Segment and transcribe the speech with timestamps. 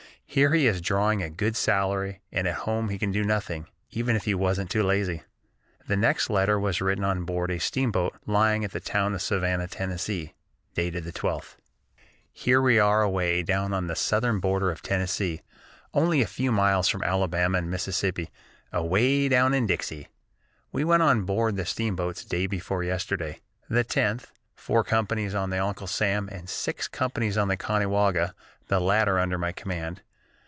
[0.33, 4.15] Here he is drawing a good salary, and at home he can do nothing, even
[4.15, 5.23] if he wasn't too lazy."
[5.89, 9.67] The next letter was written on board a steamboat lying at the town of Savannah,
[9.67, 10.33] Tennessee,
[10.73, 11.57] dated the 12th:
[12.31, 15.41] "Here we are away down on the southern border of Tennessee,
[15.93, 18.31] only a few miles from Alabama and Mississippi,
[18.71, 20.07] 'away down in Dixie.'
[20.71, 25.59] We went on board the steamboats day before yesterday, the 10th, four companies on the
[25.61, 28.33] Uncle Sam, and six companies on the Conewaga,
[28.69, 30.01] the latter under my command.